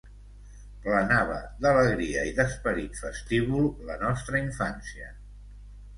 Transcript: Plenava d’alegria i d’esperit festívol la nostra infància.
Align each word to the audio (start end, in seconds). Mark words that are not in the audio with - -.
Plenava 0.85 1.35
d’alegria 1.65 2.25
i 2.29 2.33
d’esperit 2.41 2.97
festívol 3.05 3.69
la 3.91 3.99
nostra 4.07 4.45
infància. 4.49 5.15